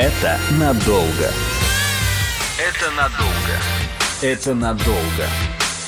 [0.00, 1.28] Это надолго.
[2.56, 3.56] Это надолго.
[4.22, 5.26] Это надолго.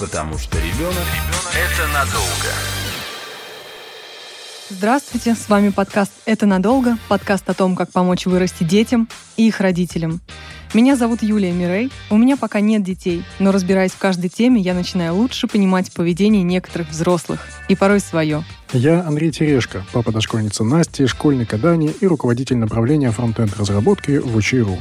[0.01, 1.07] Потому что ребенок–
[1.55, 2.53] это надолго.
[4.69, 9.61] Здравствуйте, с вами подкаст «Это надолго», подкаст о том, как помочь вырасти детям и их
[9.61, 10.21] родителям.
[10.73, 11.91] Меня зовут Юлия Мирей.
[12.11, 16.45] У меня пока нет детей, но разбираясь в каждой теме, я начинаю лучше понимать поведение
[16.45, 18.45] некоторых взрослых и порой свое.
[18.73, 24.79] Я Андрей Терешко, папа дошкольницы Насти, школьника Дани и руководитель направления фронтенд разработки в УЧИРУ.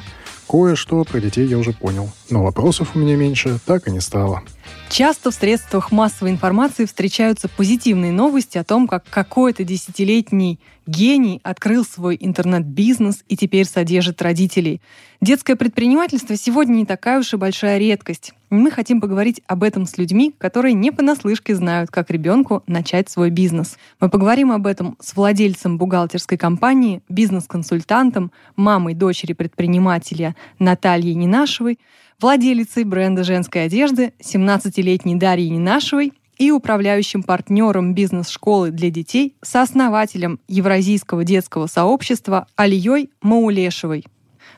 [0.50, 4.42] Кое-что про детей я уже понял, но вопросов у меня меньше так и не стало.
[4.90, 11.86] Часто в средствах массовой информации встречаются позитивные новости о том, как какой-то десятилетний гений открыл
[11.86, 14.82] свой интернет-бизнес и теперь содержит родителей.
[15.22, 18.34] Детское предпринимательство сегодня не такая уж и большая редкость.
[18.50, 23.30] Мы хотим поговорить об этом с людьми, которые не понаслышке знают, как ребенку начать свой
[23.30, 23.78] бизнес.
[24.00, 31.78] Мы поговорим об этом с владельцем бухгалтерской компании, бизнес-консультантом, мамой дочери предпринимателя Натальей Ненашевой,
[32.20, 41.24] владелицей бренда женской одежды 17-летней Дарьей Ненашевой и управляющим партнером бизнес-школы для детей, сооснователем Евразийского
[41.24, 44.06] детского сообщества Алией Маулешевой.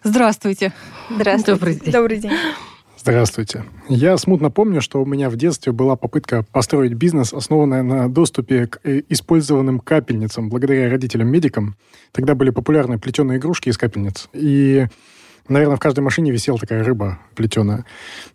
[0.03, 0.71] Здравствуйте.
[1.09, 1.51] Здравствуйте.
[1.51, 1.91] Добрый день.
[1.91, 2.31] Добрый день.
[3.01, 3.63] Здравствуйте.
[3.89, 8.67] Я смутно помню, что у меня в детстве была попытка построить бизнес, основанная на доступе
[8.67, 11.77] к э, использованным капельницам благодаря родителям-медикам.
[12.11, 14.29] Тогда были популярны плетеные игрушки из капельниц.
[14.33, 14.85] И
[15.47, 17.83] Наверное, в каждой машине висела такая рыба плетеная.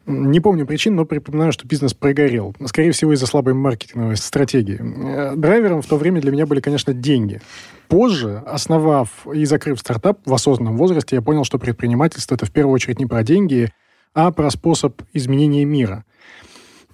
[0.05, 2.55] Не помню причин, но припоминаю, что бизнес прогорел.
[2.67, 4.81] Скорее всего, из-за слабой маркетинговой стратегии.
[4.81, 7.41] Э, драйвером в то время для меня были, конечно, деньги.
[7.87, 12.75] Позже, основав и закрыв стартап в осознанном возрасте, я понял, что предпринимательство— это в первую
[12.75, 13.71] очередь не про деньги,
[14.17, 16.05] а про способ изменения мира—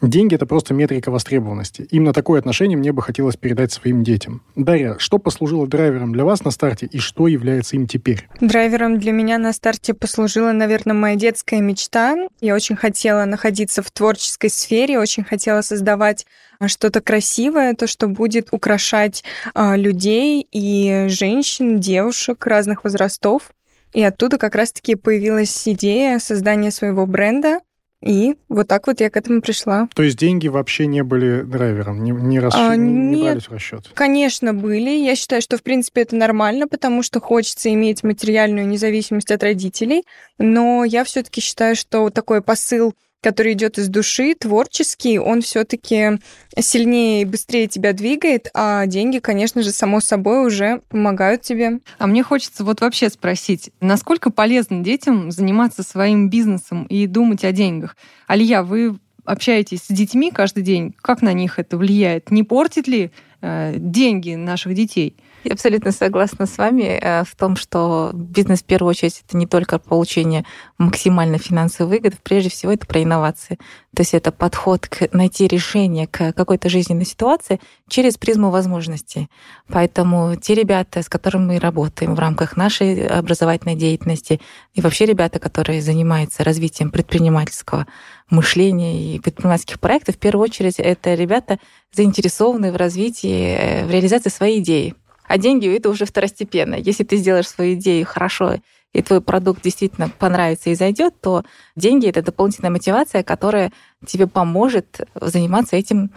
[0.03, 1.87] Деньги– это просто метрика востребованности.
[1.93, 4.43] Именно такое отношение мне бы хотелось передать своим детям.
[4.57, 8.29] Дарья, что послужило драйвером для вас на старте и что является им теперь?
[8.41, 12.17] Драйвером для меня на старте послужила, наверное, моя детская мечта.
[12.41, 16.27] Я очень хотела находиться в творческой сфере, очень хотела создавать
[16.59, 19.23] а, что-то красивое, то, что будет украшать
[19.55, 23.53] а, людей и женщин, девушек разных возрастов.
[23.93, 27.61] И оттуда как раз-таки появилась идея создания своего бренда,
[28.03, 29.89] и вот так вот я к этому пришла.
[29.95, 32.55] То есть деньги вообще не были драйвером, не, не, расш...
[32.57, 33.91] а, не, не брались в расчет?
[33.95, 34.91] Конечно, были.
[34.91, 40.05] Я считаю, что в принципе это нормально, потому что хочется иметь материальную независимость от родителей.
[40.39, 46.19] Но я все-таки считаю, что такой посыл который идет из души, творческий, он все-таки
[46.59, 51.79] сильнее и быстрее тебя двигает, а деньги, конечно же, само собой уже помогают тебе.
[51.99, 57.53] А мне хочется вот вообще спросить, насколько полезно детям заниматься своим бизнесом и думать о
[57.53, 57.97] деньгах?
[58.27, 62.31] Алия, вы общаетесь с детьми каждый день, как на них это влияет?
[62.31, 65.17] Не портит ли э, деньги наших детей?
[65.45, 69.47] Я абсолютно согласна с вами э, в том, что бизнес в первую очередь это не
[69.47, 70.45] только получение
[70.79, 73.59] максимально финансовой выгоды, прежде всего это про инновации.
[73.95, 79.29] То есть это подход к найти решение к какой-то жизненной ситуации через призму возможностей.
[79.69, 84.41] Поэтому те ребята, с которыми мы работаем в рамках нашей образовательной деятельности,
[84.75, 87.89] и вообще ребята, которые занимаются развитием предпринимательского
[88.31, 91.59] мышления и предпринимательских проектов, в первую очередь это ребята,
[91.93, 94.95] заинтересованные в развитии, э, в реализации своей идеи.
[95.33, 96.75] А деньги— это уже второстепенно.
[96.75, 98.57] Если ты сделаешь свою идею хорошо,
[98.93, 101.43] и твой продукт действительно понравится и зайдет, то
[101.75, 103.73] деньги— это дополнительная мотивация, которая
[104.05, 106.11] тебе поможет заниматься этим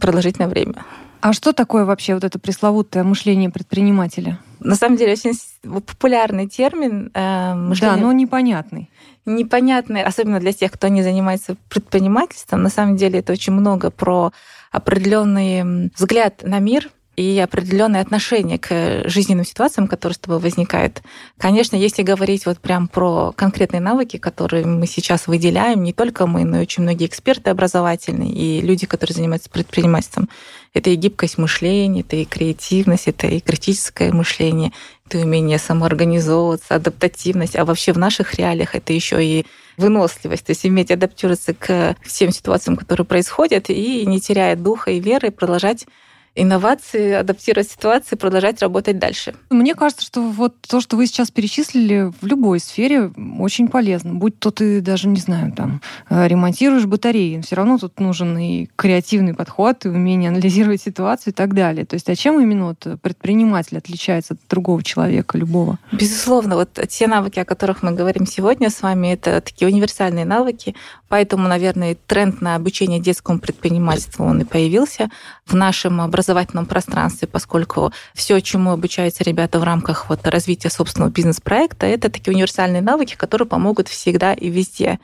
[0.00, 0.86] продолжительное время.
[1.20, 4.38] А что такое вообще вот это пресловутое мышление предпринимателя?
[4.58, 7.10] На самом деле очень популярный термин.
[7.12, 7.96] Э, мышление...
[7.96, 8.88] Да, но непонятный.
[9.26, 12.62] Непонятный, особенно для тех, кто не занимается предпринимательством.
[12.62, 14.32] На самом деле это очень много про
[14.70, 21.02] определенный взгляд на мир, и определенное отношение к жизненным ситуациям, которые с тобой возникают.
[21.38, 26.44] Конечно, если говорить вот прям про конкретные навыки, которые мы сейчас выделяем, не только мы,
[26.44, 30.30] но и очень многие эксперты образовательные и люди, которые занимаются предпринимательством,
[30.72, 34.72] это и гибкость мышления, это и креативность, это и критическое мышление,
[35.06, 39.44] это умение самоорганизовываться, адаптативность, а вообще в наших реалиях это еще и
[39.76, 45.00] выносливость, то есть уметь адаптироваться к всем ситуациям, которые происходят, и не теряя духа и
[45.00, 45.86] веры, продолжать
[46.34, 49.34] инновации, адаптировать ситуации, продолжать работать дальше.
[49.50, 54.14] Мне кажется, что вот то, что вы сейчас перечислили, в любой сфере очень полезно.
[54.14, 58.68] Будь то ты даже, не знаю, там, э, ремонтируешь батареи, все равно тут нужен и
[58.76, 61.84] креативный подход, и умение анализировать ситуацию и так далее.
[61.84, 65.78] То есть а чем именно вот предприниматель отличается от другого человека, любого?
[65.92, 70.74] Безусловно, вот те навыки, о которых мы говорим сегодня с вами, это такие универсальные навыки,
[71.08, 75.10] поэтому, наверное, тренд на обучение детскому предпринимательству, он и появился
[75.44, 81.10] в нашем образовании образовательном пространстве, поскольку все, чему обучаются ребята в рамках вот развития собственного
[81.10, 85.00] бизнес-проекта, это такие универсальные навыки, которые помогут всегда и везде.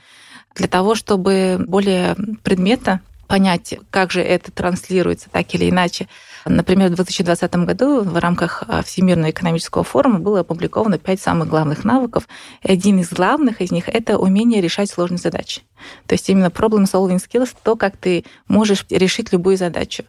[0.55, 6.09] Для того, чтобы более предметно понять, как же это транслируется так или иначе.
[6.47, 11.85] Например, в 2020 году в рамках а, Всемирного экономического форума было опубликовано пять самых главных
[11.85, 12.27] навыков.
[12.63, 15.61] И один из главных из них— это умение решать сложные задачи.
[16.07, 20.05] То есть именно problem-solving skills— то, как ты можешь решить любую задачу.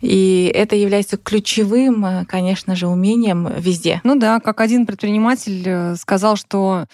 [0.00, 4.00] И это является ключевым, а, конечно же, умением везде.
[4.04, 6.86] Ну да, как один предприниматель э, сказал, что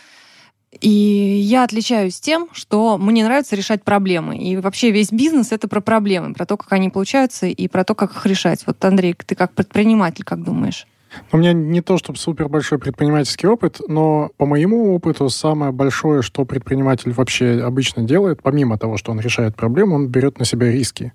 [0.80, 4.36] и я отличаюсь тем, что мне нравится решать проблемы.
[4.36, 7.94] И вообще весь бизнес— это про проблемы, про то, как они получаются, и про то,
[7.94, 8.66] как их решать.
[8.66, 10.86] Вот, Андрей, ты как предприниматель, как думаешь?
[11.32, 16.20] У меня не то, чтобы супер большой предпринимательский опыт, но по моему опыту самое большое,
[16.20, 20.70] что предприниматель вообще обычно делает, помимо того, что он решает проблему, он берет на себя
[20.70, 21.12] риски.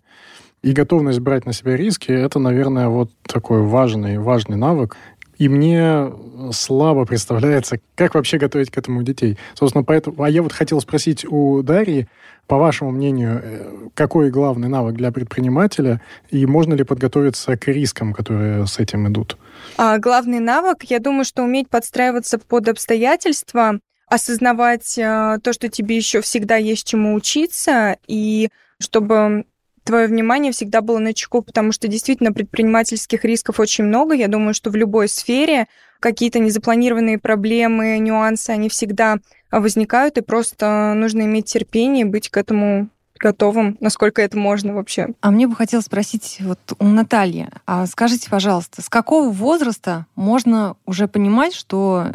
[0.63, 4.95] И готовность брать на себя риски, это, наверное, вот такой важный, важный навык.
[5.39, 6.11] И мне
[6.51, 9.39] слабо представляется, как вообще готовить к этому детей.
[9.55, 10.21] Собственно, поэтому...
[10.21, 12.07] А я вот хотел спросить у Дарьи,
[12.45, 18.13] по вашему мнению, э, какой главный навык для предпринимателя, и можно ли подготовиться к рискам,
[18.13, 19.37] которые с этим идут?
[19.77, 25.95] А, главный навык, я думаю, что уметь подстраиваться под обстоятельства, осознавать а, то, что тебе
[25.95, 28.49] еще всегда есть чему учиться, и
[28.79, 29.45] чтобы
[29.83, 34.13] твое внимание всегда было на чеку, потому что действительно предпринимательских рисков очень много.
[34.13, 35.67] Я думаю, что в любой сфере
[35.99, 39.17] какие-то незапланированные проблемы, нюансы, они всегда
[39.51, 42.89] возникают, и просто нужно иметь терпение, быть к этому
[43.19, 45.09] готовым, насколько это можно вообще.
[45.21, 50.75] А мне бы хотелось спросить вот у Натальи, а скажите, пожалуйста, с какого возраста можно
[50.85, 52.07] уже понимать, что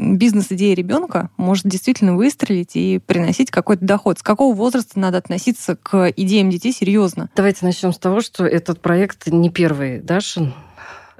[0.00, 4.18] бизнес-идея ребенка может действительно выстрелить и приносить какой-то доход.
[4.18, 7.28] С какого возраста надо относиться к идеям детей серьезно?
[7.36, 10.54] Давайте начнем с того, что этот проект не первый Дашин.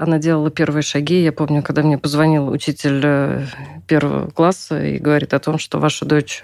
[0.01, 1.23] Она делала первые шаги.
[1.23, 3.45] Я помню, когда мне позвонил учитель э,
[3.87, 6.41] первого класса и говорит о том, что ваша дочь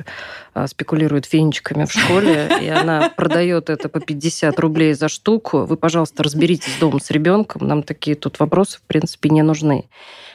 [0.55, 5.64] э, спекулирует фенечками в школе, и она продает это по 50 рублей за штуку.
[5.64, 7.67] Вы, пожалуйста, разберитесь дома с ребенком.
[7.67, 9.88] Нам такие тут вопросы, в принципе, не нужны.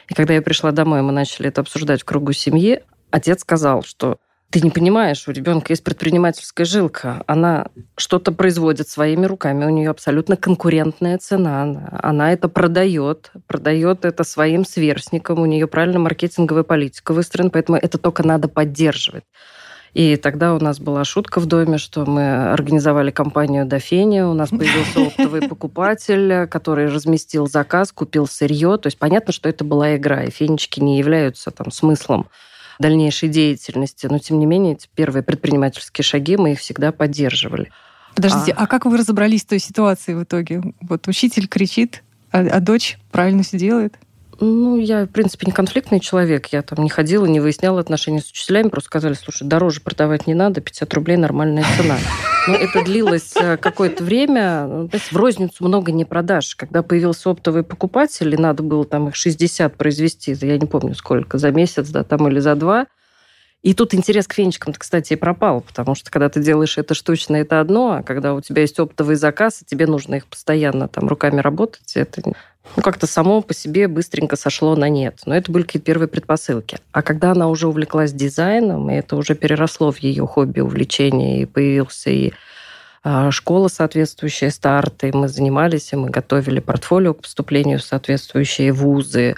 [0.08, 2.82] И когда я пришла домой, мы начали это обсуждать в кругу семьи,
[3.12, 4.18] отец сказал, что
[4.52, 7.24] ты не понимаешь, у ребенка есть предпринимательская жилка.
[7.26, 11.88] Она что-то производит своими руками, у нее абсолютно конкурентная цена.
[12.02, 17.96] Она это продает, продает это своим сверстникам, у нее правильно маркетинговая политика выстроена, поэтому это
[17.96, 19.24] только надо поддерживать.
[19.94, 24.50] И тогда у нас была шутка в доме, что мы организовали компанию Дофени, у нас
[24.50, 28.76] появился оптовый покупатель, который разместил заказ, купил сырье.
[28.76, 32.28] То есть понятно, что это была игра, и фенечки не являются там смыслом
[32.78, 34.06] дальнейшей деятельности.
[34.06, 37.70] Но, тем не менее, эти первые предпринимательские шаги мы их всегда поддерживали.
[38.14, 40.62] Подождите, а, а как вы разобрались с той ситуацией в итоге?
[40.82, 43.96] Вот учитель кричит, а, а дочь правильно все делает?
[44.44, 46.48] Ну, я, в принципе, не конфликтный человек.
[46.48, 48.70] Я там не ходила, не выясняла отношения с учителями.
[48.70, 51.96] Просто сказали, слушай, дороже продавать не надо, 50 рублей нормальная цена.
[52.48, 54.66] Но это длилось э, какое-то время.
[54.66, 56.56] Ну, в розницу много не продашь.
[56.56, 61.38] Когда появился оптовый покупатель, и надо было там их 60 произвести, я не помню сколько,
[61.38, 62.88] за месяц, да, там или за два,
[63.62, 67.36] и тут интерес к фенечкам, кстати, и пропал, потому что когда ты делаешь это штучно,
[67.36, 71.06] это одно, а когда у тебя есть оптовый заказ, и тебе нужно их постоянно там
[71.06, 72.34] руками работать, это
[72.76, 75.20] ну, как-то само по себе быстренько сошло на нет.
[75.26, 76.78] Но это были какие-то первые предпосылки.
[76.92, 81.46] А когда она уже увлеклась дизайном, и это уже переросло в ее хобби, увлечение, и
[81.46, 82.32] появился и
[83.04, 89.36] а, школа соответствующая, старты, мы занимались, и мы готовили портфолио к поступлению в соответствующие вузы.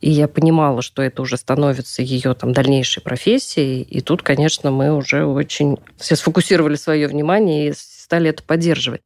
[0.00, 3.82] И я понимала, что это уже становится ее там дальнейшей профессией.
[3.82, 9.02] И тут, конечно, мы уже очень все сфокусировали свое внимание и стали это поддерживать.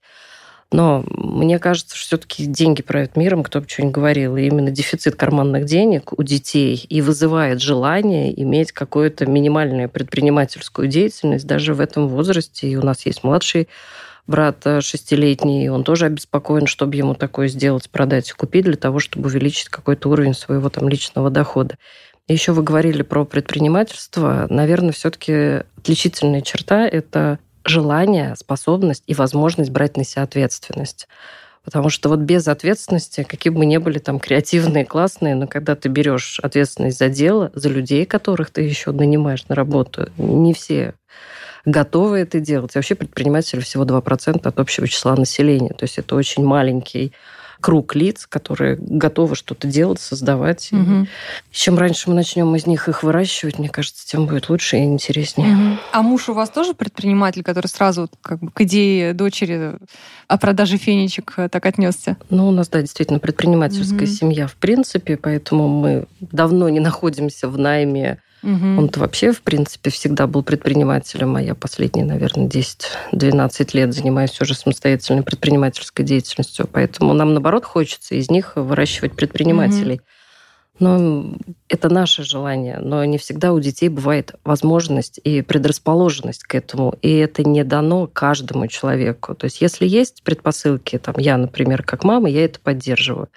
[0.72, 4.36] Но мне кажется, что все-таки деньги правят миром, кто бы что ни говорил.
[4.36, 11.46] И именно дефицит карманных денег у детей и вызывает желание иметь какую-то минимальную предпринимательскую деятельность
[11.46, 12.68] даже в этом возрасте.
[12.68, 13.68] И у нас есть младший
[14.28, 19.00] брат э, шестилетний, он тоже обеспокоен, чтобы ему такое сделать, продать и купить для того,
[19.00, 21.76] чтобы увеличить какой-то уровень своего там личного дохода.
[22.28, 24.46] еще вы говорили про предпринимательство.
[24.48, 31.08] Наверное, все-таки отличительная черта– это желание, способность и возможность брать на себя ответственность.
[31.64, 35.76] Потому что вот без ответственности, какие бы мы ни были там креативные, классные, но когда
[35.76, 40.94] ты берешь ответственность за дело, за людей, которых ты еще нанимаешь на работу, не все
[41.66, 42.74] готовы это делать.
[42.74, 45.74] И вообще предприниматели всего 2% от общего числа населения.
[45.74, 47.12] То есть это очень маленький
[47.60, 50.68] круг лиц, которые готовы что-то делать, создавать.
[50.72, 51.08] Мгм.
[51.50, 55.54] Чем раньше мы начнем из них их выращивать, мне кажется, тем будет лучше и интереснее.
[55.54, 55.78] Мгм.
[55.92, 59.74] А муж у вас тоже предприниматель, который сразу вот как бы к идее дочери
[60.28, 62.16] о продаже фенечек э, так отнесся?
[62.30, 64.06] Ну, у нас, да, действительно, предпринимательская Мгм.
[64.06, 68.20] семья в принципе, поэтому мы давно не находимся в найме.
[68.42, 68.78] Мгм.
[68.78, 74.54] Он-то вообще, в принципе, всегда был предпринимателем, а я последние, наверное, 10-12 лет занимаюсь уже
[74.54, 76.68] самостоятельной предпринимательской деятельностью.
[76.70, 80.00] Поэтому нам, наоборот, хочется из них выращивать предпринимателей.
[80.80, 81.34] Но
[81.68, 87.14] это наше желание, но не всегда у детей бывает возможность и предрасположенность к этому, и
[87.16, 89.34] это не дано каждому человеку.
[89.34, 93.28] То есть если есть предпосылки, там я, например, как мама, я это поддерживаю.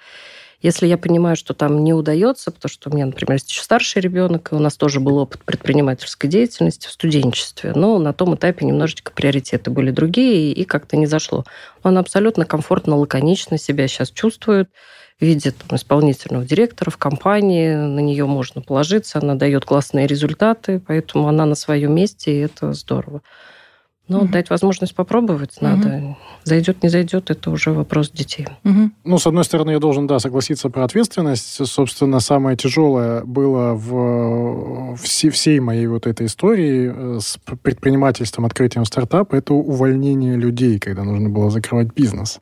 [0.64, 4.00] Если я понимаю, что там не удается, потому что у меня, например, есть еще старший
[4.00, 8.64] ребенок, и у нас тоже был опыт предпринимательской деятельности в студенчестве, но на том этапе
[8.64, 11.44] немножечко приоритеты были другие, и как-то не зашло.
[11.82, 14.70] Он абсолютно комфортно, лаконично себя сейчас чувствует,
[15.20, 21.28] видит там, исполнительного директора в компании, на нее можно положиться, она дает классные результаты, поэтому
[21.28, 23.20] она на своем месте, и это здорово.
[24.06, 24.32] Но Мгм.
[24.32, 26.16] дать возможность попробовать надо.
[26.44, 28.46] Зайдет, не зайдет, это уже вопрос детей.
[28.62, 28.92] Мгм.
[29.04, 31.66] Ну, с одной стороны, я должен, да, согласиться про ответственность.
[31.66, 38.84] Собственно, самое тяжелое было в все- всей моей вот этой истории э, с предпринимательством, открытием
[38.84, 42.40] стартапа, это увольнение людей, когда нужно было закрывать бизнес.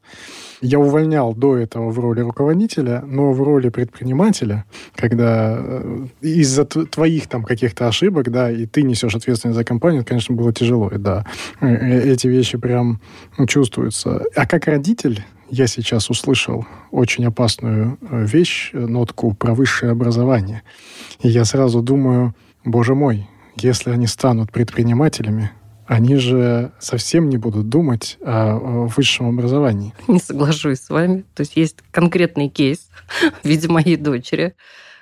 [0.62, 4.64] Я увольнял до этого в роли руководителя, но в роли предпринимателя,
[4.94, 10.10] когда э, из-за твоих там каких-то ошибок, да, и ты несешь ответственность за компанию, это,
[10.10, 11.26] конечно, было тяжело, и да.
[11.60, 13.00] Э, э, Эти вещи прям
[13.38, 14.22] ну, чувствуются.
[14.36, 20.62] А как родитель, я сейчас услышал очень опасную вещь, нотку про высшее образование.
[21.22, 25.50] И я сразу думаю, боже мой, если они станут предпринимателями,
[25.86, 29.94] они же совсем не будут думать о, высшем образовании.
[30.08, 31.24] Не соглашусь с вами.
[31.34, 32.88] То есть есть конкретный кейс
[33.42, 34.54] в виде моей дочери,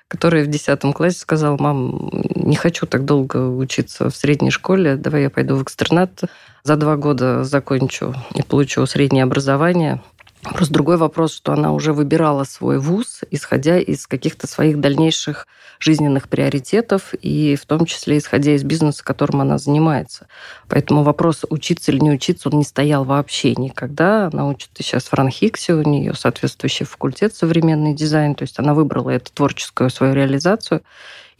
[0.08, 5.22] которая в 10 классе сказала, мам, не хочу так долго учиться в средней школе, давай
[5.22, 6.22] я пойду в экстернат,
[6.62, 10.02] за два года закончу и получу среднее образование.
[10.42, 15.46] Просто другой вопрос, что она уже выбирала свой вуз, исходя из каких-то своих дальнейших
[15.78, 20.28] жизненных приоритетов, и в том числе исходя из бизнеса, которым она занимается.
[20.66, 24.30] Поэтому вопрос, учиться или не учиться, он не стоял вообще никогда.
[24.32, 29.10] Она учится сейчас в Ранхиксе, у нее соответствующий факультет современный дизайн, то есть она выбрала
[29.10, 30.82] эту творческую свою реализацию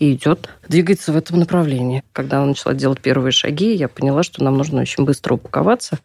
[0.00, 2.02] и идет, двигается в этом направлении.
[2.12, 5.98] Когда она начала делать первые шаги, я поняла, что нам нужно очень быстро упаковаться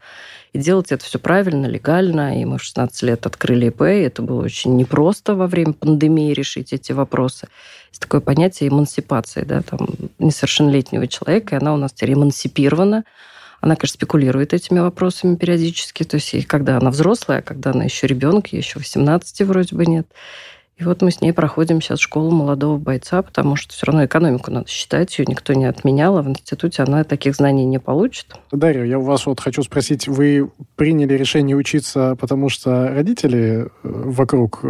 [0.51, 2.41] и делать это все правильно, легально.
[2.41, 6.33] И мы в 16 лет открыли ИП, и это было очень непросто во время пандемии
[6.33, 7.47] решить эти вопросы.
[7.89, 9.87] Есть такое понятие эмансипации, да, там,
[10.19, 13.05] несовершеннолетнего человека, и она у нас теперь эмансипирована.
[13.61, 17.85] Она, конечно, спекулирует этими вопросами периодически, то есть и когда она взрослая, а когда она
[17.85, 20.05] еще ребенок, еще 18 вроде бы нет.
[20.77, 24.51] И вот мы с ней проходим сейчас школу молодого бойца, потому что все равно экономику
[24.51, 28.35] надо считать, ее никто не отменял, а в институте она таких знаний не получит.
[28.51, 33.67] Дарья, я у вас вот хочу спросить, вы приняли решение учиться, потому что родители э,
[33.83, 34.67] вокруг э,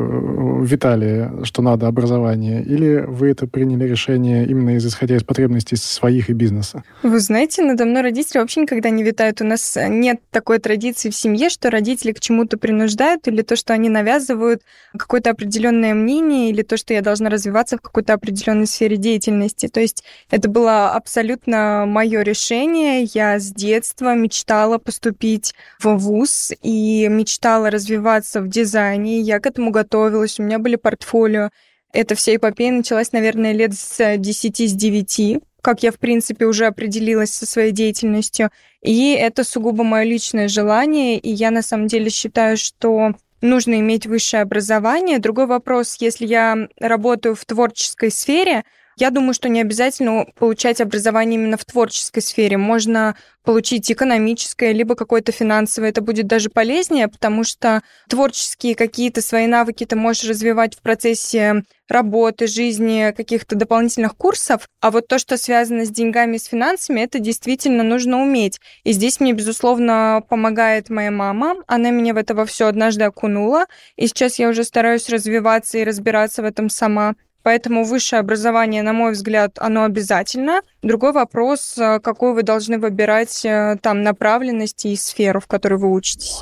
[0.61, 6.29] витали, что надо образование, или вы это приняли решение именно из, исходя из потребностей своих
[6.29, 6.83] и бизнеса?
[7.01, 9.41] Вы знаете, надо мной родители вообще никогда не витают.
[9.41, 13.73] У нас нет такой традиции в семье, что родители к чему-то принуждают, или то, что
[13.73, 14.61] они навязывают
[14.95, 19.67] какое-то определенное мнение, или то, что я должна развиваться в какой-то определенной сфере деятельности.
[19.67, 23.03] То есть это было абсолютно мое решение.
[23.13, 29.21] Я с детства мечтала поступить в ВУЗ и мечтала развиваться в дизайне.
[29.21, 31.49] Я к этому готовилась, у меня были портфолио.
[31.91, 36.67] Эта вся эпопея началась, наверное, лет с 10, с 9 как я, в принципе, уже
[36.67, 38.51] определилась со своей деятельностью.
[38.83, 44.05] И это сугубо мое личное желание, и я на самом деле считаю, что нужно иметь
[44.05, 45.19] высшее образование.
[45.19, 48.63] Другой вопрос, если я работаю в творческой сфере,
[48.97, 52.57] я думаю, что не обязательно получать образование именно в творческой сфере.
[52.57, 55.89] Можно получить экономическое, либо какое-то финансовое.
[55.89, 61.63] Это будет даже полезнее, потому что творческие какие-то свои навыки ты можешь развивать в процессе
[61.87, 64.67] работы, жизни, каких-то дополнительных курсов.
[64.81, 68.59] А вот то, что связано с деньгами, с финансами, это действительно нужно уметь.
[68.83, 71.57] И здесь мне, безусловно, помогает моя мама.
[71.67, 73.65] Она меня в это во все однажды окунула.
[73.95, 77.13] И сейчас я уже стараюсь развиваться и разбираться в этом сама.
[77.45, 80.61] Поэтому высшее образование, на мой взгляд, оно обязательно.
[80.81, 83.45] Другой вопрос, какую вы должны выбирать
[83.83, 86.41] там направленность и сферу, в которой вы учитесь.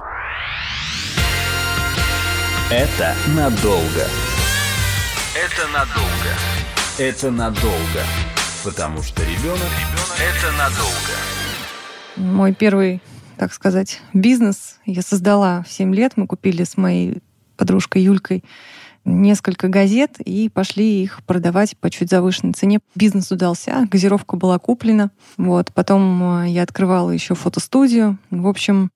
[2.72, 4.08] Это надолго.
[5.36, 6.32] Это надолго.
[6.98, 8.04] Это надолго.
[8.64, 11.14] Потому что ребенок, ребенок это надолго.
[12.16, 13.02] Мой первый,
[13.36, 16.14] так сказать, бизнес я создала в 7 лет.
[16.16, 17.22] Мы купили с моей
[17.58, 18.46] подружкой Юлькой
[19.06, 22.80] несколько газет и пошли их продавать по чуть завышенной цене.
[22.96, 25.12] Бизнес удался, газировка была куплена.
[25.38, 25.72] Вот.
[25.74, 28.18] Потом э, я открывала еще фотостудию.
[28.30, 28.92] В общем,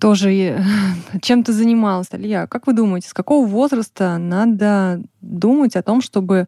[0.00, 0.64] тоже
[1.22, 2.08] чем-то занималась.
[2.12, 6.46] Илья, как вы думаете, с какого возраста надо думать о том, чтобы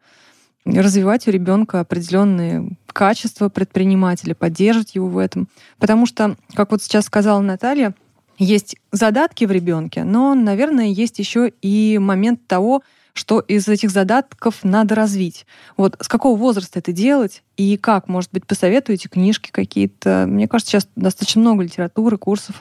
[0.64, 5.48] развивать у ребенка определенные качества предпринимателя, поддерживать его в этом?
[5.78, 7.94] Потому что, как вот сейчас сказала Наталья,
[8.38, 12.82] есть задатки в ребенке, но, наверное, есть еще и момент того,
[13.14, 15.46] что из этих задатков надо развить.
[15.76, 18.08] Вот с какого возраста это делать и как?
[18.08, 20.26] Может быть, посоветуете книжки какие-то?
[20.28, 22.56] Мне кажется, сейчас достаточно много литературы, курсов.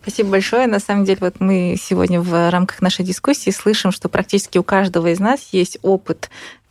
[0.00, 0.68] Спасибо большое.
[0.68, 5.08] На самом деле, вот мы сегодня в рамках нашей дискуссии слышим, что практически у каждого
[5.08, 6.30] из нас есть опыт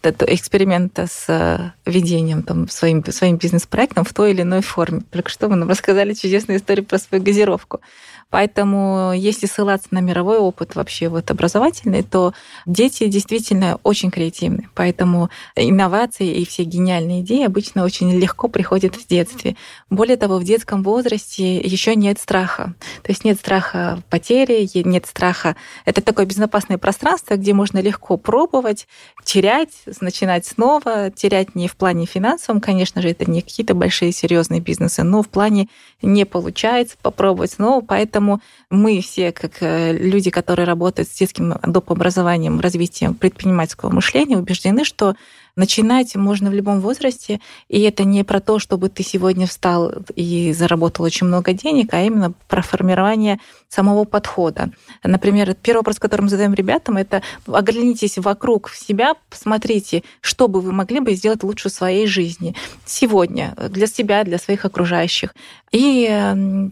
[0.10, 5.02] эксперимента с ведением там, своим, своим бизнес-проектом в той или иной форме.
[5.12, 7.82] Только что вы нам рассказали чудесную историю про свою газировку.
[8.30, 12.34] Поэтому, если ссылаться на мировой опыт вообще вот образовательный, то
[12.66, 14.68] дети действительно очень креативны.
[14.76, 19.56] Поэтому инновации и все гениальные идеи обычно очень легко приходят в детстве.
[19.90, 22.76] Более того, в детском возрасте еще нет страха.
[23.02, 25.56] То есть нет страха потери, нет страха.
[25.86, 28.90] Это такое безопасное пространство, где можно легко пробовать,
[29.24, 34.62] терять, начинать снова, терять не в плане финансовом, конечно же, это не какие-то большие серьезные
[34.62, 35.68] бизнесы, но в плане
[36.02, 41.92] не получается попробовать снова, поэтому мы все, как э, люди, которые работают с детским доп.
[41.92, 45.16] образованием, развитием предпринимательского мышления, убеждены, что
[45.58, 50.54] Начинать можно в любом возрасте, и это не про то, чтобы ты сегодня встал и
[50.54, 54.70] заработал очень много денег, а именно про формирование самого подхода.
[55.04, 60.74] Например, первый вопрос, который мы задаем ребятам, это оглянитесь вокруг себя, посмотрите, что бы вы
[60.74, 65.34] могли бы сделать лучше в своей жизни сегодня для себя, для своих окружающих.
[65.72, 66.08] И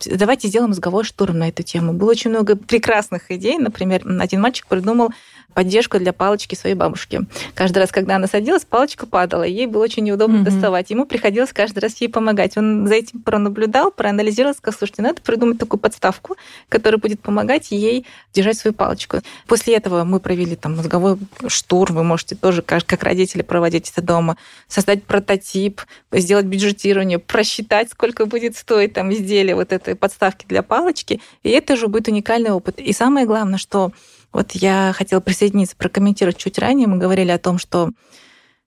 [0.05, 1.91] давайте сделаем разговор штурм на эту тему.
[1.91, 3.57] Было очень много прекрасных идей.
[3.57, 5.09] Например, один мальчик придумал
[5.53, 7.21] поддержку для палочки своей бабушки.
[7.53, 10.43] Каждый раз, когда она садилась, палочка падала, ей было очень неудобно mm-hmm.
[10.43, 10.89] доставать.
[10.89, 12.57] Ему приходилось каждый раз ей помогать.
[12.57, 16.35] Он за этим пронаблюдал, проанализировал, сказал, слушайте, надо придумать такую подставку,
[16.67, 19.21] которая будет помогать ей держать свою палочку.
[19.47, 21.17] После этого мы провели там мозговой
[21.47, 24.35] штурм, вы можете тоже как, родители проводить это дома,
[24.67, 31.21] создать прототип, сделать бюджетирование, просчитать, сколько будет стоить там изделие вот этой подставки для палочки,
[31.43, 32.77] и это уже будет уникальный опыт.
[32.79, 33.93] И самое главное, что
[34.33, 36.89] вот я хотела присоединиться, прокомментировать чуть ранее.
[36.89, 37.91] Мы говорили о том, что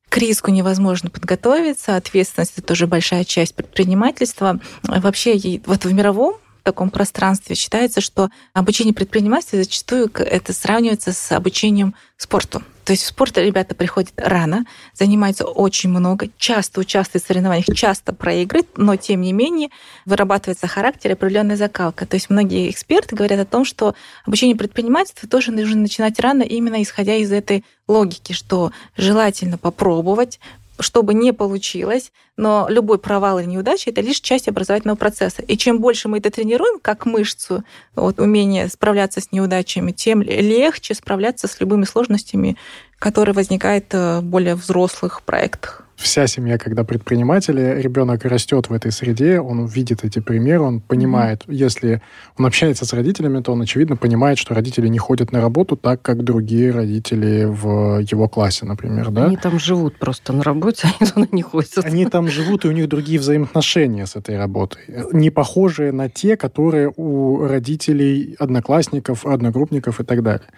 [0.08, 4.60] к риску невозможно подготовиться, ответственность это тоже большая часть предпринимательства.
[4.82, 11.94] Вообще, вот в мировом таком пространстве считается, что обучение предпринимательства зачастую это сравнивается с обучением
[12.16, 12.62] спорту.
[12.88, 18.14] То есть в спорт ребята приходят рано, занимаются очень много, часто участвуют в соревнованиях, часто
[18.14, 19.68] проигрывают, но тем не менее
[20.06, 22.06] вырабатывается характер и определенная закалка.
[22.06, 26.82] То есть многие эксперты говорят о том, что обучение предпринимательства тоже нужно начинать рано, именно
[26.82, 30.40] исходя из этой логики, что желательно попробовать,
[30.78, 35.42] чтобы не получилось, но любой провал или неудача– это лишь часть образовательного процесса.
[35.42, 37.64] И чем больше мы это тренируем, как мышцу,
[37.94, 42.56] вот, умение справляться с неудачами, тем легче справляться с любыми сложностями,
[42.98, 49.40] которые возникают в более взрослых проектах вся семья, когда предприниматели, ребенок растет в этой среде,
[49.40, 51.54] он видит эти примеры, он понимает, mm-hmm.
[51.54, 52.02] если
[52.36, 56.00] он общается с родителями, то он, очевидно, понимает, что родители не ходят на работу так,
[56.00, 59.26] как другие родители в его классе, например, да?
[59.26, 61.84] Они там живут просто на работе, они туда не ходят.
[61.84, 64.82] Они там живут, и у них другие взаимоотношения с этой работой.
[65.12, 70.48] Не похожие на те, которые у родителей, одноклассников, одногруппников и так далее.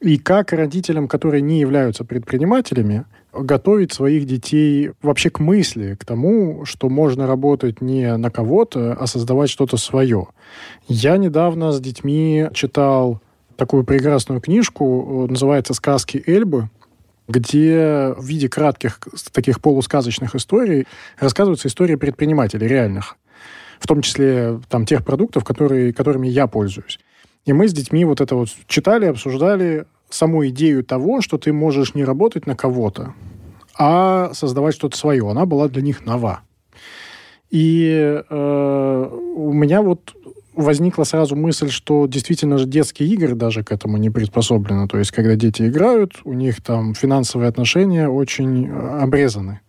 [0.00, 6.64] И как родителям, которые не являются предпринимателями, готовить своих детей вообще к мысли, к тому,
[6.64, 10.28] что можно работать не на кого-то, а создавать что-то свое.
[10.88, 13.20] Я недавно с детьми читал
[13.56, 16.70] такую прекрасную книжку, называется «Сказки Эльбы»,
[17.26, 19.00] где в виде кратких
[19.32, 20.86] таких полусказочных историй
[21.18, 23.16] рассказываются истории предпринимателей реальных,
[23.78, 26.98] в том числе там тех продуктов, которые, которыми я пользуюсь.
[27.44, 31.94] И мы с детьми вот это вот читали, обсуждали, саму идею того, что ты можешь
[31.94, 33.14] не работать на кого-то,
[33.78, 35.28] а создавать что-то свое.
[35.28, 36.40] Она была для них нова.
[37.50, 40.14] И э, у меня вот
[40.54, 44.88] возникла сразу мысль, что действительно же детские игры даже к этому не приспособлены.
[44.88, 49.60] То есть, когда дети играют, у них там финансовые отношения очень э, обрезаны.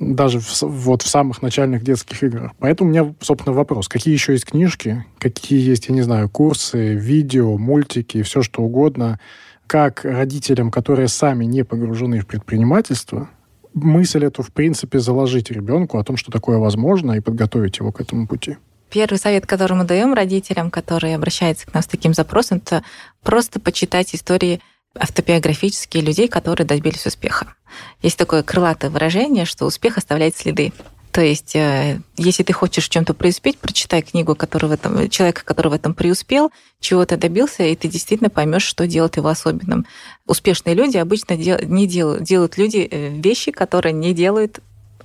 [0.00, 2.52] Даже в, вот в самых начальных детских играх.
[2.58, 3.86] Поэтому у меня, собственно, вопрос.
[3.86, 9.20] Какие еще есть книжки, какие есть, я не знаю, курсы, видео, мультики, все что угодно,
[9.66, 13.30] как родителям, которые сами не погружены в предпринимательство,
[13.74, 18.00] мысль эту, в принципе, заложить ребенку о том, что такое возможно, и подготовить его к
[18.00, 18.56] этому пути?
[18.90, 22.84] Первый совет, который мы даем родителям, которые обращаются к нам с таким запросом, это
[23.22, 24.60] просто почитать истории
[24.94, 27.54] автобиографические людей, которые добились успеха.
[28.02, 30.72] Есть такое крылатое выражение, что успех оставляет следы.
[31.14, 35.44] То есть, э, если ты хочешь в чем-то преуспеть, прочитай книгу который в этом, человека,
[35.44, 36.50] который в этом преуспел,
[36.80, 39.86] чего ты добился, и ты действительно поймешь, что делает его особенным.
[40.26, 44.58] Успешные люди обычно дел, не делают, делают люди э, вещи, которые не делают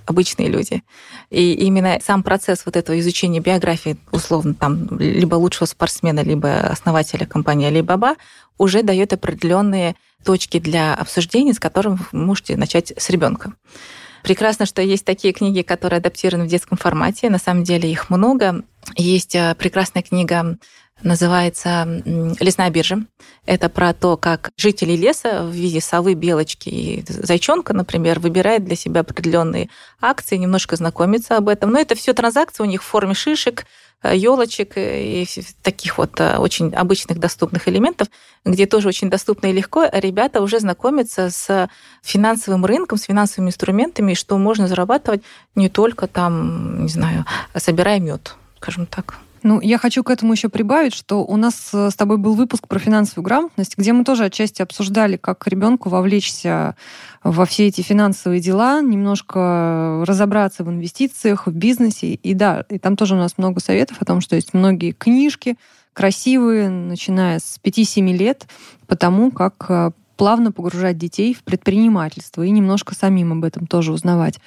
[0.08, 0.82] обычные люди.
[1.30, 7.28] И именно сам процесс вот этого изучения биографии, условно, там, либо лучшего спортсмена, либо основателя
[7.28, 8.16] компании Alibaba,
[8.58, 9.96] уже дает определенные
[10.26, 13.54] точки для обсуждения, с которым вы можете начать с ребенка.
[14.24, 17.30] Прекрасно, что есть такие книги, которые адаптированы в детском формате.
[17.30, 18.64] На самом деле их много.
[18.96, 20.58] Есть э, прекрасная книга
[21.04, 22.02] называется
[22.40, 23.00] «Лесная биржа».
[23.46, 28.76] Это про то, как жители леса в виде совы, белочки и зайчонка, например, выбирают для
[28.76, 29.70] себя определенные
[30.02, 31.72] акции, немножко знакомиться об этом.
[31.72, 33.66] Но это все транзакции у них в форме шишек,
[34.04, 35.28] елочек и
[35.62, 38.08] таких вот э, очень обычных доступных элементов,
[38.46, 41.70] где тоже очень доступно и легко ребята уже знакомятся с
[42.02, 45.22] финансовым рынком, с финансовыми инструментами, что можно зарабатывать
[45.56, 49.20] не только там, не знаю, собирая мед, скажем так.
[49.44, 52.68] Ну, я хочу к этому еще прибавить, что у нас э, с тобой был выпуск
[52.68, 56.76] про финансовую грамотность, где мы тоже отчасти обсуждали, как ребенку вовлечься
[57.24, 62.14] во все эти финансовые дела, немножко разобраться в инвестициях, в бизнесе.
[62.14, 65.58] И да, и там тоже у нас много советов о том, что есть многие книжки
[65.94, 68.48] красивые, начиная с 5-7 лет,
[68.88, 73.92] по тому, как э, плавно погружать детей в предпринимательство и немножко самим об этом тоже
[73.92, 74.40] узнавать.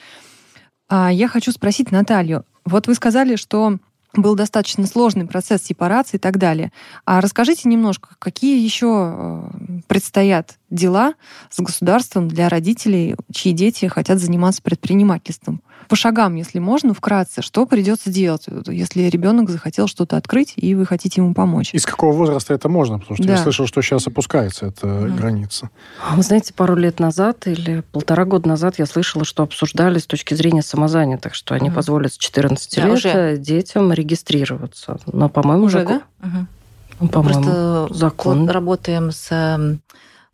[0.88, 2.44] А я хочу спросить Наталью.
[2.64, 3.78] Вот вы сказали, что
[4.14, 6.72] был достаточно сложный процесс сепарации и так далее.
[7.04, 11.14] А расскажите немножко, какие еще э, предстоят дела
[11.50, 15.62] с государством для родителей, чьи дети хотят заниматься предпринимательством?
[15.92, 20.86] По шагам, если можно, вкратце, что придется делать, если ребенок захотел что-то открыть, и вы
[20.86, 21.74] хотите ему помочь?
[21.74, 22.98] Из какого возраста это можно?
[22.98, 23.34] Потому что да.
[23.34, 25.16] я слышал, что сейчас опускается эта mm.
[25.18, 25.68] граница.
[26.02, 30.06] А вы знаете, пару лет назад или полтора года назад я слышала, что обсуждали с
[30.06, 31.74] точки зрения самозанятых, что они mm.
[31.74, 33.36] позволят с 14 да, лет уже.
[33.36, 34.98] детям регистрироваться.
[35.12, 36.00] Но, по-моему, уже, закон...
[36.22, 36.26] да?
[36.26, 37.08] Угу.
[37.10, 38.48] По-моему, Просто закон.
[38.48, 39.78] работаем с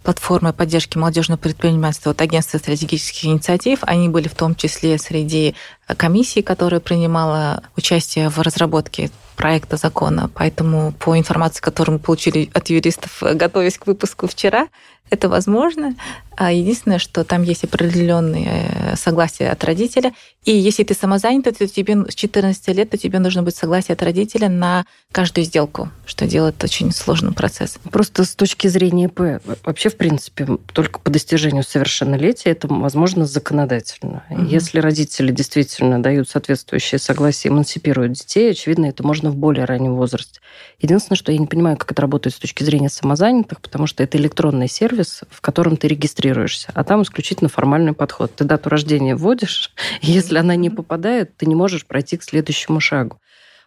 [0.02, 3.80] платформой поддержки молодежного предпринимательства от Агентства стратегических инициатив.
[3.82, 5.54] Они были в том числе среди
[5.96, 10.30] комиссии, которая принимала участие в разработке проекта закона.
[10.34, 14.68] Поэтому по информации, которую мы получили от юристов, готовясь к выпуску вчера,
[15.10, 15.94] это возможно.
[16.36, 20.12] А единственное, что там есть определенные э, согласия от родителя.
[20.44, 24.02] И если ты самозанятый, то тебе с 14 лет, то тебе нужно быть согласие от
[24.02, 27.78] родителя на каждую сделку, что делает очень сложный процесс.
[27.90, 34.22] Просто с точки зрения ИП, вообще, в принципе, только по достижению совершеннолетия это возможно законодательно.
[34.30, 34.44] Угу.
[34.44, 40.40] Если родители действительно дают соответствующее согласие, эмансипируют детей, очевидно, это можно в более раннем возрасте.
[40.80, 44.18] Единственное, что я не понимаю, как это работает с точки зрения самозанятых, потому что это
[44.18, 48.34] электронный сервис, в котором ты регистрируешь регистрируешься, а там исключительно формальный подход.
[48.34, 52.80] Ты дату рождения вводишь, и если она не попадает, ты не можешь пройти к следующему
[52.80, 53.20] шагу.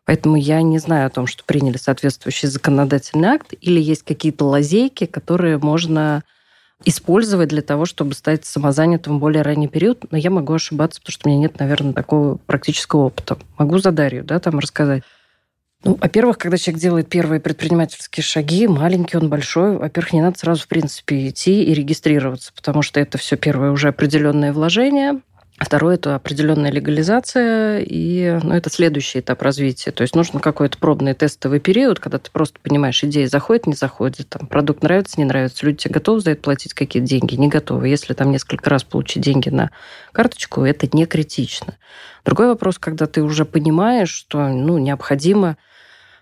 [0.06, 5.06] Поэтому я не знаю о том, что приняли соответствующий законодательный акт, или есть какие-то лазейки,
[5.06, 6.24] которые можно
[6.84, 10.06] использовать для того, чтобы стать самозанятым в более ранний период.
[10.10, 13.38] Но я могу ошибаться, потому что у меня нет, наверное, такого практического опыта.
[13.60, 15.04] Могу за Дарью да, там рассказать.
[15.84, 20.64] Ну, во-первых, когда человек делает первые предпринимательские шаги, маленький он, большой, во-первых, не надо сразу,
[20.64, 25.22] в принципе, идти и регистрироваться, потому что это все первое уже определенное вложение,
[25.62, 29.92] а второе– это определенная легализация, и ну, это следующий этап развития.
[29.92, 34.30] То есть нужен какой-то пробный тестовый период, когда ты просто понимаешь, идея заходит, не заходит,
[34.30, 37.90] там, продукт нравится, не нравится, люди тебе готовы за это платить какие-то деньги, не готовы.
[37.90, 39.70] Если там несколько раз получить деньги на
[40.14, 41.78] карточку, это не критично.
[42.26, 45.58] Другой вопрос, когда ты уже понимаешь, что ну, необходимо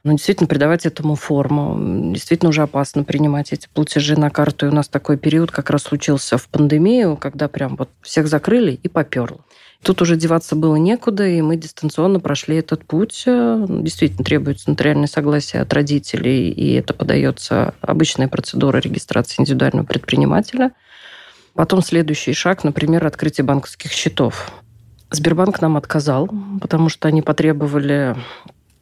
[0.09, 1.77] но действительно придавать этому форму.
[2.11, 4.65] Действительно уже опасно принимать эти платежи на карту.
[4.65, 8.79] И у нас такой период как раз случился в пандемию, когда прям вот всех закрыли
[8.81, 9.41] и поперло.
[9.83, 13.21] Тут уже деваться было некуда, и мы дистанционно прошли этот путь.
[13.25, 20.71] Действительно требуется нотариальное согласие от родителей, и это подается обычная процедура регистрации индивидуального предпринимателя.
[21.53, 24.51] Потом следующий шаг, например, открытие банковских счетов.
[25.11, 26.27] Сбербанк нам отказал,
[26.59, 28.15] потому что они потребовали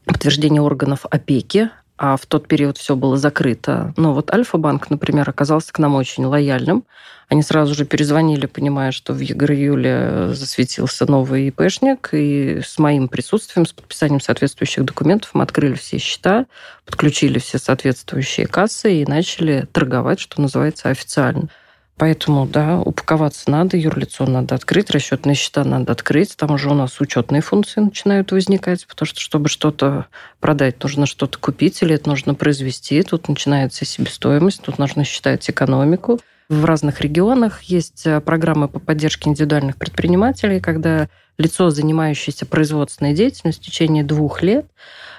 [0.07, 3.93] подтверждение органов опеки, а в тот период все было закрыто.
[3.97, 6.83] Но вот Альфа-банк, например, оказался к нам очень лояльным.
[7.27, 13.65] Они сразу же перезвонили, понимая, что в июле засветился новый ИПшник, и с моим присутствием,
[13.65, 16.45] с подписанием соответствующих документов мы открыли все счета,
[16.85, 21.49] подключили все соответствующие кассы и начали торговать, что называется, официально.
[21.97, 26.37] Поэтому, да, упаковаться надо, юрлицо надо открыть, расчетные счета надо открыть.
[26.37, 30.05] Там уже у нас учетные функции начинают возникать, потому что, чтобы что-то
[30.39, 33.01] продать, нужно что-то купить или это нужно произвести.
[33.01, 36.19] Тут начинается себестоимость, тут нужно считать экономику.
[36.49, 43.63] В разных регионах есть э, программы по поддержке индивидуальных предпринимателей, когда лицо, занимающееся производственной деятельностью
[43.63, 44.65] в течение двух лет,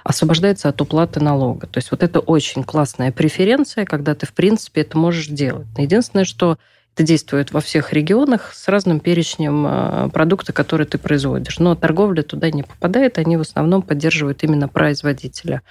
[0.04, 1.66] освобождается от уплаты налога.
[1.66, 5.66] То есть вот это очень классная преференция, когда ты, в принципе, это можешь делать.
[5.76, 6.58] Единственное, что
[6.94, 11.60] это действует во всех регионах с разным перечнем э, продукта, который ты производишь.
[11.60, 15.62] Но торговля туда не попадает, они в основном поддерживают именно производителя.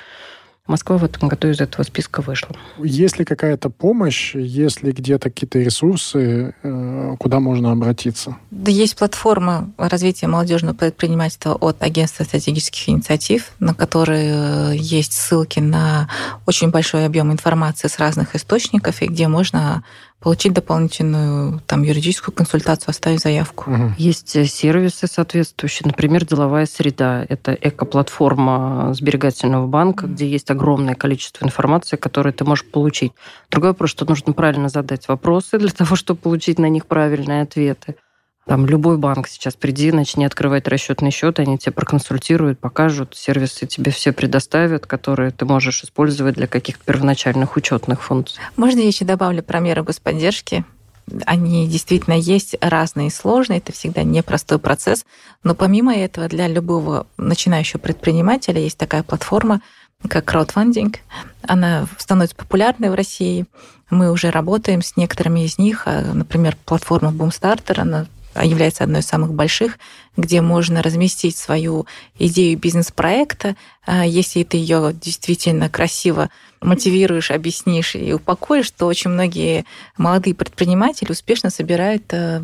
[0.67, 2.55] Москва в этом году из этого списка вышла.
[2.77, 8.37] Есть ли какая-то помощь, есть ли где-то какие-то ресурсы, э, куда можно обратиться?
[8.51, 15.59] Да есть платформа развития молодежного предпринимательства от Агентства стратегических инициатив, на которой э, есть ссылки
[15.59, 16.09] на
[16.45, 19.83] очень большой объем информации с разных источников, и где можно
[20.19, 23.69] получить дополнительную там, юридическую консультацию, оставить заявку.
[23.71, 23.93] Угу.
[23.97, 27.25] Есть э, сервисы соответствующие, например, деловая среда.
[27.29, 30.13] Это экоплатформа сберегательного банка, угу.
[30.13, 33.13] где есть огромное количество информации, которую ты можешь получить.
[33.51, 37.95] Другой вопрос, что нужно правильно задать вопросы для того, чтобы получить на них правильные ответы.
[38.47, 43.91] Там любой банк сейчас приди, начни открывать расчетный счет, они тебя проконсультируют, покажут, сервисы тебе
[43.91, 48.39] все предоставят, которые ты можешь использовать для каких-то первоначальных учетных функций.
[48.55, 50.63] Можно я еще добавлю про меры господдержки?
[51.25, 55.05] Они действительно есть разные и сложные, это всегда непростой процесс.
[55.43, 59.61] Но помимо этого, для любого начинающего предпринимателя есть такая платформа,
[60.07, 60.99] как краудфандинг.
[61.41, 63.45] Она становится популярной в России.
[63.89, 65.83] Мы уже работаем с некоторыми из них.
[65.85, 68.05] А, например, платформа Boomstarter, она
[68.43, 69.79] является одной из самых больших,
[70.15, 71.85] где можно разместить свою
[72.17, 76.29] идею бизнес-проекта, а, если ты ее действительно красиво
[76.61, 79.65] мотивируешь, объяснишь и упакуешь, то очень многие
[79.97, 82.41] молодые предприниматели успешно собирают э,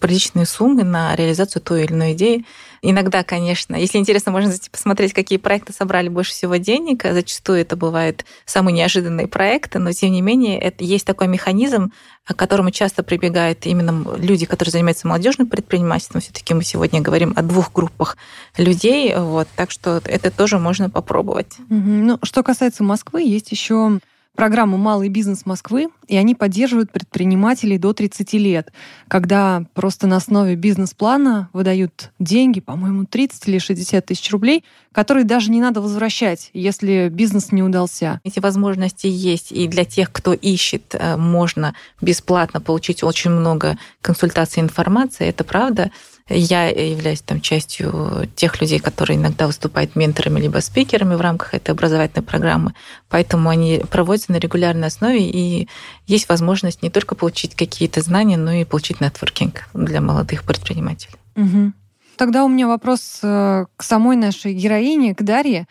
[0.00, 2.44] приличные суммы на реализацию той или иной идеи.
[2.82, 7.02] Иногда, конечно, если интересно, можно зайти посмотреть, какие проекты собрали больше всего денег.
[7.02, 11.92] Зачастую это бывают самые неожиданные проекты, но тем не менее это есть такой механизм,
[12.24, 16.20] к которому часто прибегают именно люди, которые занимаются молодежным предпринимательством.
[16.20, 18.16] Все-таки мы сегодня говорим о двух группах
[18.56, 21.58] людей, вот, так что это тоже можно попробовать.
[21.68, 21.78] Угу.
[21.78, 24.00] Ну, что касается Москвы, есть еще
[24.34, 28.72] программу «Малый бизнес Москвы», и они поддерживают предпринимателей до 30 лет,
[29.08, 35.50] когда просто на основе бизнес-плана выдают деньги, по-моему, 30 или 60 тысяч рублей, которые даже
[35.50, 38.20] не надо возвращать, если бизнес не удался.
[38.24, 44.62] Эти возможности есть, и для тех, кто ищет, э, можно бесплатно получить очень много консультаций
[44.62, 45.90] и информации, это правда.
[46.28, 51.72] Я являюсь там частью тех людей, которые иногда выступают менторами либо спикерами в рамках этой
[51.72, 52.74] образовательной программы.
[53.08, 55.68] Поэтому они проводятся на регулярной основе, и
[56.06, 61.16] есть возможность не только получить какие-то знания, но и получить нетворкинг для молодых предпринимателей.
[61.36, 61.72] Угу.
[62.16, 65.66] Тогда у меня вопрос э, к самой нашей героине, к Дарье.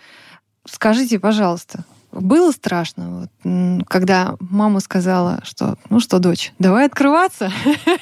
[0.65, 7.51] Скажите, пожалуйста, было страшно, вот, когда мама сказала, что, ну что, дочь, давай открываться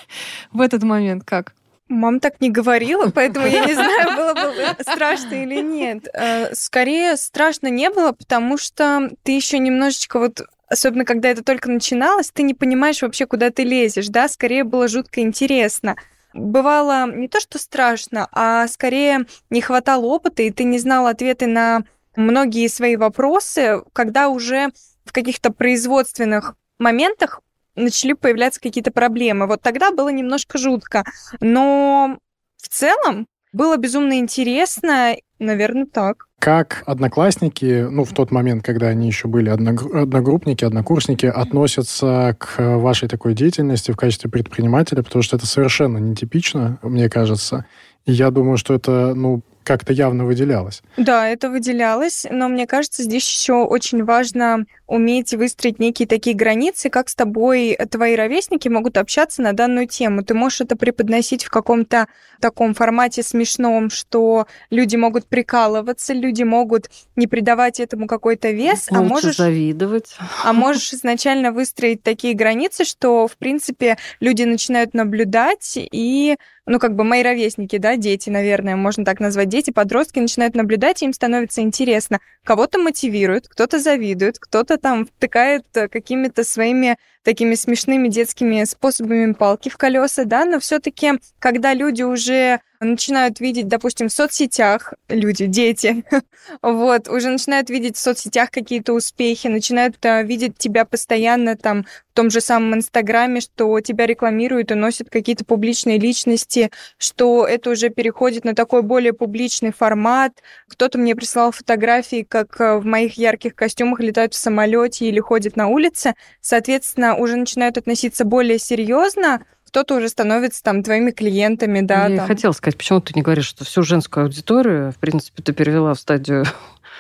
[0.54, 1.54] в этот момент, как?
[1.90, 6.08] Мам так не говорила, поэтому я не знаю, было бы страшно или нет.
[6.14, 11.70] Э, скорее, страшно не было, потому что ты еще немножечко вот особенно когда это только
[11.70, 15.96] начиналось, ты не понимаешь вообще, куда ты лезешь, да, скорее было жутко интересно.
[16.34, 21.48] Бывало не то, что страшно, а скорее не хватало опыта, и ты не знал ответы
[21.48, 21.84] на
[22.16, 24.70] многие свои вопросы, когда уже
[25.06, 27.42] в каких-то производственных моментах
[27.78, 29.48] начали появляться какие-то проблемы.
[29.48, 31.04] Вот тогда было немножко жутко.
[31.40, 32.18] Но
[32.62, 36.26] в целом было безумно интересно, наверное, так.
[36.40, 43.08] Как одноклассники, ну, в тот момент, когда они еще были одногруппники, однокурсники, относятся к вашей
[43.08, 47.66] такой деятельности в качестве предпринимателя, потому что это совершенно нетипично, мне кажется.
[48.06, 50.82] И я думаю, что это, ну, как-то явно выделялось.
[50.96, 56.90] Да, это выделялось, но мне кажется, здесь еще очень важно уметь выстроить некие такие границы,
[56.90, 60.24] как с тобой твои ровесники могут общаться на данную тему.
[60.24, 62.08] Ты можешь это преподносить в каком-то
[62.40, 69.02] таком формате смешном, что люди могут прикалываться, люди могут не придавать этому какой-то вес, а
[69.02, 70.16] можешь завидовать.
[70.46, 76.96] А можешь изначально выстроить такие границы, что, в принципе, люди начинают наблюдать и ну, как
[76.96, 81.14] бы мои ровесники, да, дети, наверное, можно так назвать, дети, подростки начинают наблюдать, и им
[81.14, 82.20] становится интересно.
[82.44, 89.70] Кого-то мотивирует, кто-то завидует, кто-то там втыкает э, какими-то своими такими смешными детскими способами палки
[89.70, 96.04] в колеса, да, но все-таки, когда люди уже начинают видеть, допустим, в соцсетях, люди, дети,
[96.62, 102.14] вот, уже начинают видеть в соцсетях какие-то успехи, начинают а, видеть тебя постоянно там в
[102.14, 107.90] том же самом Инстаграме, что тебя рекламируют и носят какие-то публичные личности, что это уже
[107.90, 110.34] переходит на такой более публичный формат.
[110.68, 115.56] Кто-то мне прислал фотографии, как э, в моих ярких костюмах летают в самолете или ходят
[115.56, 116.16] на улице.
[116.42, 122.08] Соответственно, уже начинают относиться более серьезно, кто-то уже становится там твоими клиентами, да.
[122.08, 122.28] Я там.
[122.28, 126.00] хотела сказать, почему ты не говоришь, что всю женскую аудиторию, в принципе, ты перевела в
[126.00, 126.46] стадию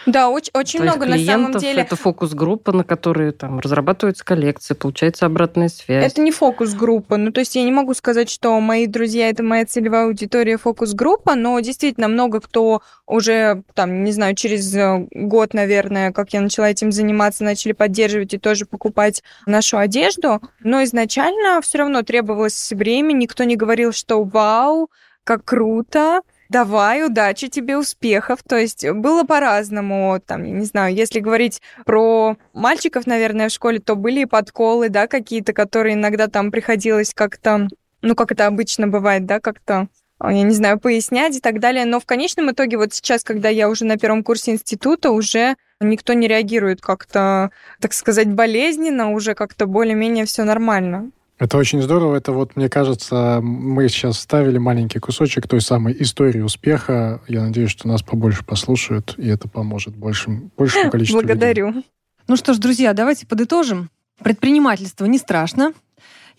[0.05, 1.81] да, очень, очень много на самом деле.
[1.81, 6.12] Это фокус-группа, на которой там разрабатываются коллекции, получается обратная связь.
[6.12, 7.17] Это не фокус-группа.
[7.17, 11.36] Ну, то есть я не могу сказать, что мои друзья это моя целевая аудитория фокус-группа,
[11.36, 16.69] но действительно много кто уже, там, не знаю, через э, год, наверное, как я начала
[16.69, 20.41] этим заниматься, начали поддерживать и тоже покупать нашу одежду.
[20.62, 24.89] Но изначально все равно требовалось время, никто не говорил, что вау,
[25.23, 28.39] как круто, давай, удачи тебе, успехов.
[28.47, 30.19] То есть было по-разному.
[30.25, 34.89] Там, я не знаю, если говорить про мальчиков, наверное, в школе, то были и подколы,
[34.89, 37.67] да, какие-то, которые иногда там приходилось как-то,
[38.01, 39.88] ну, как это обычно бывает, да, как-то
[40.19, 41.86] а, я не знаю, пояснять и так далее.
[41.86, 46.13] Но в конечном итоге, вот сейчас, когда я уже на первом курсе института, уже никто
[46.13, 51.12] не реагирует как-то, так сказать, болезненно, уже как-то более-менее все нормально.
[51.39, 52.15] Это очень здорово.
[52.15, 57.21] Это вот, мне кажется, мы сейчас ставили маленький кусочек той самой истории успеха.
[57.28, 61.67] Я надеюсь, что нас побольше послушают, и это поможет большим, большему количеству Благодарю.
[61.67, 61.86] людей.
[62.28, 63.89] Ну что ж, друзья, давайте подытожим.
[64.23, 65.73] Предпринимательство не страшно.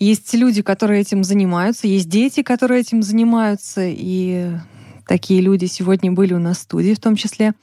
[0.00, 4.52] Есть люди, которые этим занимаются, есть дети, которые этим занимаются, и
[5.06, 7.54] такие люди сегодня были у нас в студии в том числе.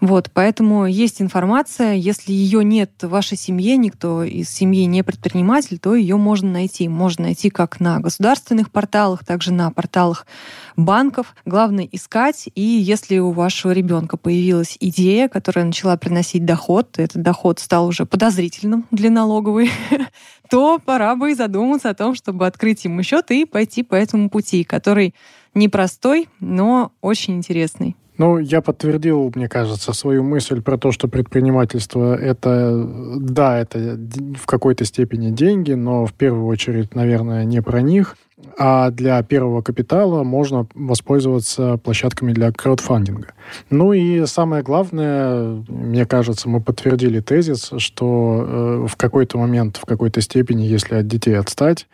[0.00, 1.92] Вот, поэтому есть информация.
[1.92, 6.88] Если ее нет в вашей семье, никто из семьи не предприниматель, то ее можно найти.
[6.88, 10.26] Можно найти как на государственных порталах, также на порталах
[10.74, 11.34] банков.
[11.44, 12.48] Главное искать.
[12.54, 18.06] И если у вашего ребенка появилась идея, которая начала приносить доход, этот доход стал уже
[18.06, 19.70] подозрительным для налоговой,
[20.50, 24.30] то пора бы и задуматься о том, чтобы открыть ему счет и пойти по этому
[24.30, 25.14] пути, который
[25.54, 27.96] непростой, но очень интересный.
[28.20, 33.98] Ну, я подтвердил, мне кажется, свою мысль про то, что предпринимательство это, да, это
[34.38, 38.18] в какой-то степени деньги, но в первую очередь, наверное, не про них.
[38.58, 43.28] А для первого капитала можно воспользоваться площадками для краудфандинга.
[43.70, 49.86] Ну и самое главное, мне кажется, мы подтвердили тезис, что э, в какой-то момент, в
[49.86, 51.86] какой-то степени, если от детей отстать,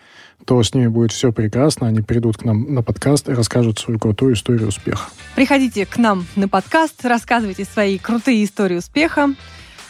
[0.46, 1.88] то с ними будет все прекрасно.
[1.88, 5.08] Они придут к нам на подкаст и расскажут свою крутую историю успеха.
[5.34, 9.34] Приходите к нам на подкаст, рассказывайте свои крутые истории успеха.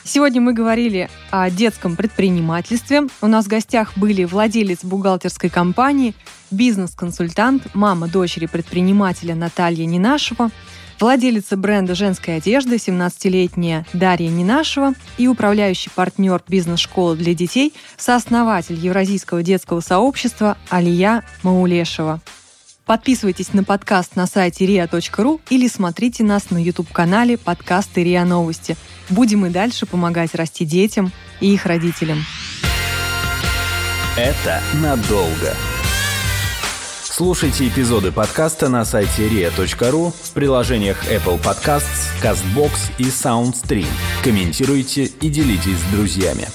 [0.02, 3.02] Сегодня мы говорили о детском предпринимательстве.
[3.20, 6.14] У нас в гостях были владелец бухгалтерской компании,
[6.50, 10.50] бизнес-консультант, мама дочери предпринимателя Наталья Нинашева–
[11.00, 19.42] владелица бренда женской одежды, 17-летняя Дарья Нинашева и управляющий партнер бизнес-школы для детей, сооснователь Евразийского
[19.42, 22.20] детского сообщества Алия Маулешева.
[22.86, 28.76] Подписывайтесь на подкаст на сайте ria.ru или смотрите нас на YouTube-канале подкасты РИА Новости.
[29.10, 32.24] Будем и дальше помогать расти детям и их родителям.
[34.16, 35.54] Это надолго.
[37.16, 43.86] Слушайте эпизоды подкаста на сайте ria.ru в приложениях Apple Podcasts, CastBox и SoundStream.
[44.22, 46.46] Комментируйте и делитесь с друзьями.